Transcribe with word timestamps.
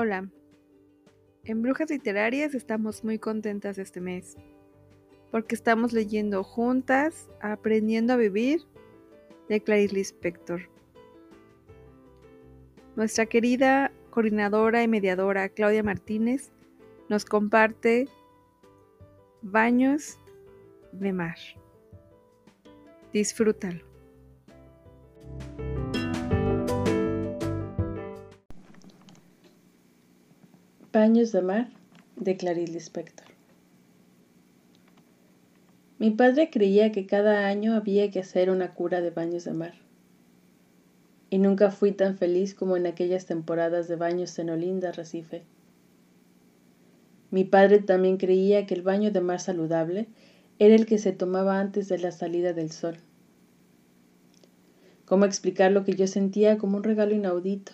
Hola, 0.00 0.30
en 1.42 1.60
Brujas 1.60 1.90
Literarias 1.90 2.54
estamos 2.54 3.02
muy 3.02 3.18
contentas 3.18 3.78
este 3.78 4.00
mes, 4.00 4.36
porque 5.32 5.56
estamos 5.56 5.92
leyendo 5.92 6.44
juntas, 6.44 7.28
aprendiendo 7.40 8.12
a 8.12 8.16
vivir, 8.16 8.60
de 9.48 9.60
Clarice 9.60 9.96
Lispector. 9.96 10.60
Nuestra 12.94 13.26
querida 13.26 13.90
coordinadora 14.10 14.84
y 14.84 14.86
mediadora 14.86 15.48
Claudia 15.48 15.82
Martínez 15.82 16.52
nos 17.08 17.24
comparte 17.24 18.06
Baños 19.42 20.20
de 20.92 21.12
Mar. 21.12 21.38
Disfrútalo. 23.12 23.87
Baños 30.90 31.32
de 31.32 31.42
Mar 31.42 31.68
de 32.16 32.38
Clarice 32.38 32.72
Lispector. 32.72 33.26
Mi 35.98 36.10
padre 36.10 36.48
creía 36.48 36.92
que 36.92 37.04
cada 37.04 37.46
año 37.46 37.74
había 37.74 38.10
que 38.10 38.20
hacer 38.20 38.48
una 38.48 38.72
cura 38.72 39.02
de 39.02 39.10
baños 39.10 39.44
de 39.44 39.52
mar. 39.52 39.74
Y 41.28 41.40
nunca 41.40 41.70
fui 41.70 41.92
tan 41.92 42.16
feliz 42.16 42.54
como 42.54 42.78
en 42.78 42.86
aquellas 42.86 43.26
temporadas 43.26 43.86
de 43.86 43.96
baños 43.96 44.38
en 44.38 44.48
Olinda, 44.48 44.90
Recife. 44.90 45.42
Mi 47.30 47.44
padre 47.44 47.80
también 47.80 48.16
creía 48.16 48.64
que 48.64 48.72
el 48.72 48.80
baño 48.80 49.10
de 49.10 49.20
mar 49.20 49.40
saludable 49.40 50.08
era 50.58 50.74
el 50.74 50.86
que 50.86 50.96
se 50.96 51.12
tomaba 51.12 51.60
antes 51.60 51.88
de 51.88 51.98
la 51.98 52.12
salida 52.12 52.54
del 52.54 52.72
sol. 52.72 52.96
¿Cómo 55.04 55.26
explicar 55.26 55.70
lo 55.70 55.84
que 55.84 55.92
yo 55.92 56.06
sentía 56.06 56.56
como 56.56 56.78
un 56.78 56.82
regalo 56.82 57.14
inaudito? 57.14 57.72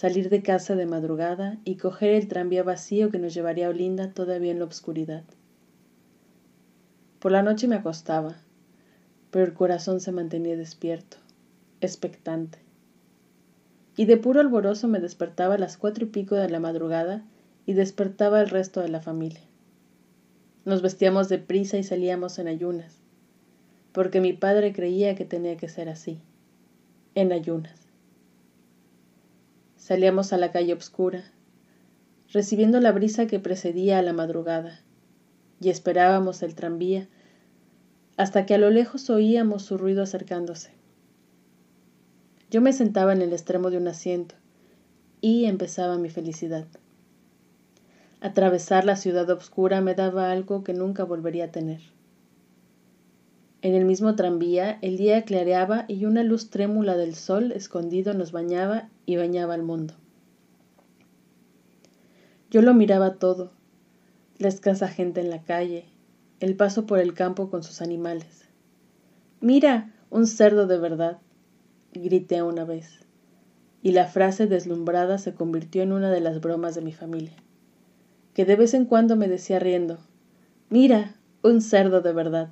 Salir 0.00 0.30
de 0.30 0.40
casa 0.40 0.76
de 0.76 0.86
madrugada 0.86 1.58
y 1.62 1.76
coger 1.76 2.14
el 2.14 2.26
tranvía 2.26 2.62
vacío 2.62 3.10
que 3.10 3.18
nos 3.18 3.34
llevaría 3.34 3.66
a 3.66 3.68
Olinda 3.68 4.14
todavía 4.14 4.50
en 4.50 4.58
la 4.58 4.64
oscuridad. 4.64 5.24
Por 7.18 7.32
la 7.32 7.42
noche 7.42 7.68
me 7.68 7.76
acostaba, 7.76 8.38
pero 9.30 9.44
el 9.44 9.52
corazón 9.52 10.00
se 10.00 10.10
mantenía 10.10 10.56
despierto, 10.56 11.18
expectante. 11.82 12.60
Y 13.94 14.06
de 14.06 14.16
puro 14.16 14.40
alborozo 14.40 14.88
me 14.88 15.00
despertaba 15.00 15.56
a 15.56 15.58
las 15.58 15.76
cuatro 15.76 16.06
y 16.06 16.08
pico 16.08 16.34
de 16.34 16.48
la 16.48 16.60
madrugada 16.60 17.22
y 17.66 17.74
despertaba 17.74 18.40
el 18.40 18.48
resto 18.48 18.80
de 18.80 18.88
la 18.88 19.02
familia. 19.02 19.42
Nos 20.64 20.80
vestíamos 20.80 21.28
de 21.28 21.36
prisa 21.36 21.76
y 21.76 21.82
salíamos 21.82 22.38
en 22.38 22.48
ayunas, 22.48 23.02
porque 23.92 24.22
mi 24.22 24.32
padre 24.32 24.72
creía 24.72 25.14
que 25.14 25.26
tenía 25.26 25.58
que 25.58 25.68
ser 25.68 25.90
así, 25.90 26.22
en 27.14 27.32
ayunas. 27.32 27.79
Salíamos 29.90 30.32
a 30.32 30.36
la 30.36 30.52
calle 30.52 30.72
oscura, 30.72 31.24
recibiendo 32.32 32.78
la 32.78 32.92
brisa 32.92 33.26
que 33.26 33.40
precedía 33.40 33.98
a 33.98 34.02
la 34.02 34.12
madrugada, 34.12 34.82
y 35.60 35.68
esperábamos 35.68 36.44
el 36.44 36.54
tranvía 36.54 37.08
hasta 38.16 38.46
que 38.46 38.54
a 38.54 38.58
lo 38.58 38.70
lejos 38.70 39.10
oíamos 39.10 39.64
su 39.64 39.78
ruido 39.78 40.04
acercándose. 40.04 40.70
Yo 42.52 42.60
me 42.60 42.72
sentaba 42.72 43.12
en 43.12 43.20
el 43.20 43.32
extremo 43.32 43.68
de 43.70 43.78
un 43.78 43.88
asiento 43.88 44.36
y 45.20 45.46
empezaba 45.46 45.98
mi 45.98 46.08
felicidad. 46.08 46.68
Atravesar 48.20 48.84
la 48.84 48.94
ciudad 48.94 49.28
oscura 49.28 49.80
me 49.80 49.96
daba 49.96 50.30
algo 50.30 50.62
que 50.62 50.72
nunca 50.72 51.02
volvería 51.02 51.46
a 51.46 51.50
tener. 51.50 51.80
En 53.62 53.74
el 53.74 53.84
mismo 53.84 54.16
tranvía 54.16 54.78
el 54.80 54.96
día 54.96 55.22
clareaba 55.24 55.84
y 55.86 56.06
una 56.06 56.22
luz 56.22 56.48
trémula 56.48 56.96
del 56.96 57.14
sol 57.14 57.52
escondido 57.52 58.14
nos 58.14 58.32
bañaba 58.32 58.88
y 59.04 59.16
bañaba 59.16 59.52
al 59.52 59.62
mundo. 59.62 59.94
Yo 62.50 62.62
lo 62.62 62.72
miraba 62.72 63.14
todo, 63.14 63.52
la 64.38 64.48
escasa 64.48 64.88
gente 64.88 65.20
en 65.20 65.28
la 65.28 65.42
calle, 65.42 65.84
el 66.40 66.56
paso 66.56 66.86
por 66.86 66.98
el 66.98 67.12
campo 67.12 67.50
con 67.50 67.62
sus 67.62 67.82
animales. 67.82 68.48
Mira, 69.40 69.92
un 70.08 70.26
cerdo 70.26 70.66
de 70.66 70.78
verdad, 70.78 71.18
grité 71.92 72.42
una 72.42 72.64
vez, 72.64 73.00
y 73.82 73.92
la 73.92 74.06
frase 74.06 74.46
deslumbrada 74.46 75.18
se 75.18 75.34
convirtió 75.34 75.82
en 75.82 75.92
una 75.92 76.10
de 76.10 76.20
las 76.20 76.40
bromas 76.40 76.74
de 76.74 76.80
mi 76.80 76.92
familia, 76.92 77.36
que 78.32 78.46
de 78.46 78.56
vez 78.56 78.72
en 78.72 78.86
cuando 78.86 79.16
me 79.16 79.28
decía 79.28 79.58
riendo, 79.58 79.98
mira, 80.70 81.14
un 81.42 81.60
cerdo 81.60 82.00
de 82.00 82.12
verdad. 82.12 82.50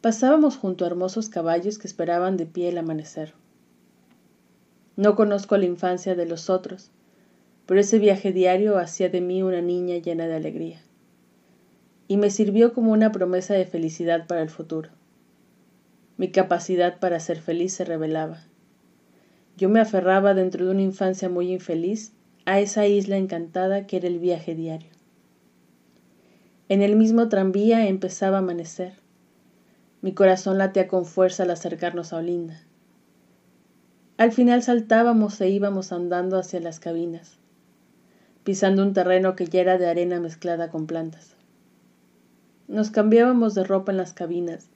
Pasábamos 0.00 0.56
junto 0.56 0.84
a 0.84 0.88
hermosos 0.88 1.28
caballos 1.28 1.78
que 1.78 1.86
esperaban 1.86 2.38
de 2.38 2.46
pie 2.46 2.70
el 2.70 2.78
amanecer. 2.78 3.34
No 4.96 5.14
conozco 5.14 5.58
la 5.58 5.66
infancia 5.66 6.14
de 6.14 6.24
los 6.24 6.48
otros, 6.48 6.90
pero 7.66 7.80
ese 7.80 7.98
viaje 7.98 8.32
diario 8.32 8.78
hacía 8.78 9.10
de 9.10 9.20
mí 9.20 9.42
una 9.42 9.60
niña 9.60 9.98
llena 9.98 10.26
de 10.26 10.36
alegría, 10.36 10.80
y 12.08 12.16
me 12.16 12.30
sirvió 12.30 12.72
como 12.72 12.92
una 12.92 13.12
promesa 13.12 13.52
de 13.52 13.66
felicidad 13.66 14.26
para 14.26 14.40
el 14.40 14.48
futuro. 14.48 14.88
Mi 16.16 16.30
capacidad 16.30 16.98
para 16.98 17.20
ser 17.20 17.38
feliz 17.38 17.74
se 17.74 17.84
revelaba. 17.84 18.42
Yo 19.58 19.68
me 19.68 19.80
aferraba 19.80 20.32
dentro 20.32 20.64
de 20.64 20.70
una 20.70 20.82
infancia 20.82 21.28
muy 21.28 21.52
infeliz 21.52 22.14
a 22.46 22.58
esa 22.58 22.86
isla 22.86 23.18
encantada 23.18 23.86
que 23.86 23.98
era 23.98 24.08
el 24.08 24.18
viaje 24.18 24.54
diario. 24.54 24.88
En 26.70 26.80
el 26.80 26.96
mismo 26.96 27.28
tranvía 27.28 27.86
empezaba 27.86 28.36
a 28.36 28.40
amanecer 28.40 28.94
mi 30.02 30.12
corazón 30.14 30.58
latía 30.58 30.88
con 30.88 31.04
fuerza 31.04 31.42
al 31.42 31.50
acercarnos 31.50 32.12
a 32.12 32.16
Olinda. 32.16 32.60
Al 34.16 34.32
final 34.32 34.62
saltábamos 34.62 35.40
e 35.40 35.48
íbamos 35.48 35.92
andando 35.92 36.38
hacia 36.38 36.60
las 36.60 36.80
cabinas, 36.80 37.38
pisando 38.44 38.82
un 38.82 38.92
terreno 38.92 39.36
que 39.36 39.46
ya 39.46 39.60
era 39.60 39.78
de 39.78 39.88
arena 39.88 40.20
mezclada 40.20 40.70
con 40.70 40.86
plantas. 40.86 41.36
Nos 42.68 42.90
cambiábamos 42.90 43.54
de 43.54 43.64
ropa 43.64 43.92
en 43.92 43.98
las 43.98 44.12
cabinas, 44.12 44.68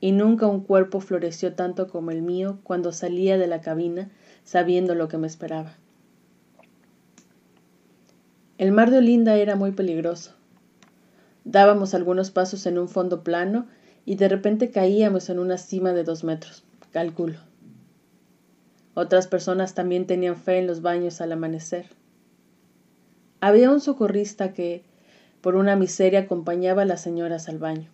y 0.00 0.10
nunca 0.10 0.46
un 0.46 0.60
cuerpo 0.60 1.00
floreció 1.00 1.54
tanto 1.54 1.88
como 1.88 2.10
el 2.10 2.22
mío 2.22 2.58
cuando 2.64 2.90
salía 2.90 3.38
de 3.38 3.46
la 3.46 3.60
cabina 3.60 4.10
sabiendo 4.42 4.96
lo 4.96 5.06
que 5.06 5.18
me 5.18 5.28
esperaba. 5.28 5.76
El 8.58 8.72
mar 8.72 8.90
de 8.90 8.98
Olinda 8.98 9.36
era 9.36 9.54
muy 9.54 9.70
peligroso. 9.70 10.32
Dábamos 11.44 11.94
algunos 11.94 12.32
pasos 12.32 12.66
en 12.66 12.78
un 12.78 12.88
fondo 12.88 13.22
plano 13.22 13.66
y 14.04 14.16
de 14.16 14.28
repente 14.28 14.70
caíamos 14.70 15.30
en 15.30 15.38
una 15.38 15.58
cima 15.58 15.92
de 15.92 16.04
dos 16.04 16.24
metros, 16.24 16.64
calculo. 16.90 17.38
Otras 18.94 19.26
personas 19.26 19.74
también 19.74 20.06
tenían 20.06 20.36
fe 20.36 20.58
en 20.58 20.66
los 20.66 20.82
baños 20.82 21.20
al 21.20 21.32
amanecer. 21.32 21.86
Había 23.40 23.70
un 23.70 23.80
socorrista 23.80 24.52
que, 24.52 24.84
por 25.40 25.56
una 25.56 25.76
miseria, 25.76 26.20
acompañaba 26.20 26.82
a 26.82 26.84
las 26.86 27.00
señoras 27.00 27.48
al 27.48 27.58
baño. 27.58 27.88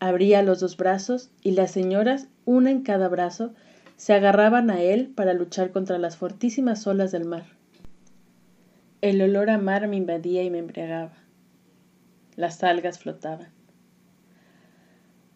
Abría 0.00 0.42
los 0.42 0.60
dos 0.60 0.76
brazos 0.76 1.30
y 1.42 1.52
las 1.52 1.70
señoras, 1.70 2.28
una 2.44 2.70
en 2.70 2.82
cada 2.82 3.08
brazo, 3.08 3.52
se 3.96 4.14
agarraban 4.14 4.70
a 4.70 4.80
él 4.80 5.12
para 5.14 5.34
luchar 5.34 5.70
contra 5.72 5.98
las 5.98 6.16
fortísimas 6.16 6.86
olas 6.86 7.12
del 7.12 7.26
mar. 7.26 7.44
El 9.02 9.20
olor 9.22 9.50
a 9.50 9.58
mar 9.58 9.88
me 9.88 9.96
invadía 9.96 10.42
y 10.42 10.50
me 10.50 10.58
embriagaba. 10.58 11.12
Las 12.36 12.64
algas 12.64 12.98
flotaban. 12.98 13.59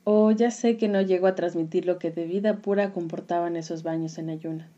Oh, 0.07 0.31
ya 0.31 0.51
sé 0.51 0.77
que 0.77 0.87
no 0.87 1.01
llego 1.01 1.27
a 1.27 1.35
transmitir 1.35 1.87
lo 1.87 1.99
que 1.99 2.11
de 2.11 2.27
vida 2.27 2.59
pura 2.59 2.93
comportaban 2.93 3.57
esos 3.57 3.83
baños 3.83 4.19
en 4.19 4.29
ayunas, 4.29 4.69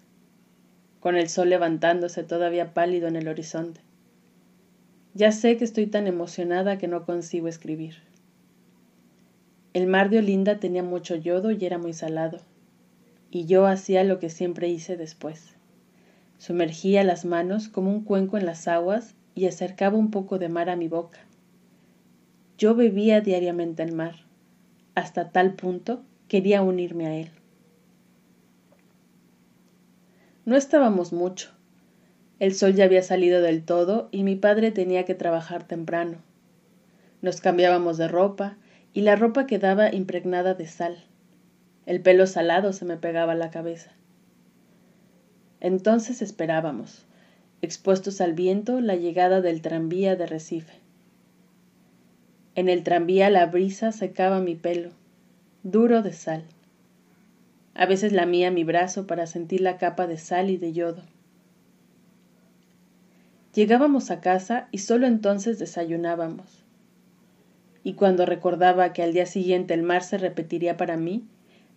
con 1.01 1.17
el 1.17 1.29
sol 1.29 1.51
levantándose 1.51 2.23
todavía 2.23 2.73
pálido 2.75 3.09
en 3.09 3.17
el 3.17 3.27
horizonte. 3.27 3.81
Ya 5.15 5.33
sé 5.33 5.57
que 5.57 5.65
estoy 5.65 5.89
tan 5.89 6.07
emocionada 6.07 6.79
que 6.79 6.87
no 6.87 7.05
consigo 7.05 7.49
escribir. 7.49 7.97
El 9.73 9.89
mar 9.89 10.11
de 10.11 10.19
Olinda 10.19 10.61
tenía 10.61 10.85
mucho 10.85 11.17
yodo 11.17 11.51
y 11.51 11.65
era 11.65 11.77
muy 11.77 11.93
salado, 11.93 12.39
y 13.33 13.47
yo 13.47 13.67
hacía 13.67 14.05
lo 14.05 14.21
que 14.21 14.31
siempre 14.31 14.69
hice 14.69 14.97
después. 14.97 15.57
Sumergía 16.39 17.03
las 17.03 17.25
manos 17.25 17.69
como 17.69 17.91
un 17.91 18.05
cuenco 18.05 18.39
en 18.39 18.47
las 18.47 18.69
aguas 18.69 19.17
y 19.35 19.47
acercaba 19.47 19.99
un 19.99 20.13
poco 20.13 20.39
de 20.39 20.51
mar 20.51 20.71
a 20.71 20.77
mi 20.77 20.87
boca. 20.87 21.19
Yo 22.59 22.77
bebía 22.77 23.21
diariamente 23.21 23.83
el 23.83 23.91
mar 23.93 24.26
hasta 24.97 25.31
tal 25.31 25.53
punto 25.53 26.03
quería 26.27 26.63
unirme 26.63 27.07
a 27.07 27.15
él. 27.15 27.31
No 30.47 30.57
estábamos 30.57 31.13
mucho. 31.13 31.51
El 32.41 32.55
sol 32.55 32.75
ya 32.75 32.85
había 32.85 33.03
salido 33.03 33.43
del 33.43 33.63
todo 33.63 34.09
y 34.11 34.25
mi 34.25 34.37
padre 34.37 34.73
tenía 34.73 35.05
que 35.05 35.15
trabajar 35.15 35.65
temprano. 35.65 36.19
Nos 37.21 37.41
cambiábamos 37.41 37.99
de 37.99 38.09
ropa 38.09 38.57
y 38.95 39.03
la 39.03 39.17
ropa 39.17 39.47
quedaba 39.47 39.95
impregnada 39.95 40.55
de 40.55 40.67
sal. 40.67 40.97
El 41.85 42.01
pelo 42.01 42.27
salado 42.27 42.73
se 42.73 42.87
me 42.87 42.97
pegaba 42.97 43.33
a 43.33 43.37
la 43.37 43.51
cabeza. 43.51 43.93
Entonces 45.61 46.23
esperábamos, 46.23 47.05
expuestos 47.61 48.23
al 48.23 48.33
viento, 48.33 48.81
la 48.81 48.97
llegada 48.97 49.43
del 49.43 49.61
tranvía 49.61 50.17
de 50.17 50.27
Recife. 50.27 50.86
En 52.57 52.71
el 52.71 52.83
tranvía 52.85 53.29
la 53.29 53.45
brisa 53.45 53.93
secaba 53.93 54.41
mi 54.41 54.55
pelo, 54.55 54.89
duro 55.63 56.01
de 56.01 56.15
sal. 56.15 56.43
A 57.75 57.85
veces 57.85 58.15
lamía 58.15 58.51
mi 58.51 58.65
brazo 58.65 59.07
para 59.07 59.27
sentir 59.27 59.61
la 59.61 59.77
capa 59.77 60.07
de 60.07 60.17
sal 60.17 60.49
y 60.49 60.57
de 60.57 60.73
yodo. 60.73 61.03
Llegábamos 63.55 64.11
a 64.11 64.23
casa 64.23 64.69
y 64.71 64.79
solo 64.79 65.07
entonces 65.07 65.59
desayunábamos. 65.59 66.65
Y 67.85 67.93
cuando 67.93 68.25
recordaba 68.25 68.95
que 68.95 69.03
al 69.03 69.13
día 69.13 69.27
siguiente 69.27 69.75
el 69.75 69.83
mar 69.83 70.03
se 70.03 70.17
repetiría 70.17 70.79
para 70.79 70.97
mí, 70.97 71.25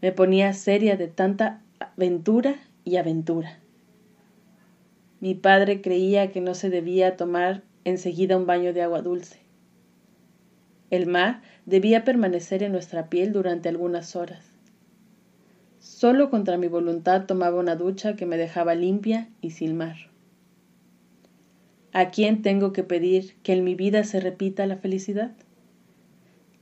me 0.01 0.13
ponía 0.13 0.53
seria 0.53 0.95
de 0.95 1.09
tanta 1.09 1.61
aventura 1.79 2.55
y 2.85 2.95
aventura. 2.95 3.59
Mi 5.19 5.35
padre 5.35 5.81
creía 5.81 6.31
que 6.31 6.39
no 6.39 6.55
se 6.55 6.69
debía 6.69 7.17
tomar 7.17 7.63
enseguida 7.83 8.37
un 8.37 8.45
baño 8.45 8.71
de 8.71 8.81
agua 8.81 9.01
dulce. 9.01 9.48
El 10.89 11.07
mar 11.07 11.41
debía 11.65 12.03
permanecer 12.03 12.63
en 12.63 12.71
nuestra 12.71 13.09
piel 13.09 13.31
durante 13.31 13.69
algunas 13.69 14.15
horas. 14.15 14.45
Solo 15.79 16.29
contra 16.29 16.57
mi 16.57 16.67
voluntad 16.67 17.25
tomaba 17.25 17.59
una 17.59 17.75
ducha 17.75 18.15
que 18.15 18.25
me 18.25 18.37
dejaba 18.37 18.75
limpia 18.75 19.29
y 19.41 19.51
sin 19.51 19.77
mar. 19.77 19.95
¿A 21.93 22.09
quién 22.09 22.41
tengo 22.41 22.73
que 22.73 22.83
pedir 22.83 23.35
que 23.43 23.53
en 23.53 23.63
mi 23.63 23.75
vida 23.75 24.03
se 24.03 24.19
repita 24.19 24.65
la 24.65 24.77
felicidad? 24.77 25.31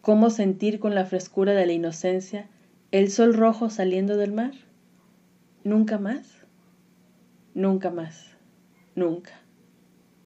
¿Cómo 0.01 0.29
sentir 0.29 0.79
con 0.79 0.95
la 0.95 1.05
frescura 1.05 1.53
de 1.53 1.65
la 1.65 1.73
inocencia 1.73 2.47
el 2.91 3.11
sol 3.11 3.33
rojo 3.33 3.69
saliendo 3.69 4.15
del 4.15 4.31
mar? 4.31 4.53
¿Nunca 5.63 5.97
más? 5.97 6.45
Nunca 7.53 7.89
más. 7.89 8.37
Nunca. 8.95 9.33